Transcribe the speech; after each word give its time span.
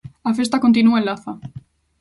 A 0.29 0.31
festa 0.37 0.61
continúa 0.65 0.99
en 0.99 1.05
Laza. 1.07 1.33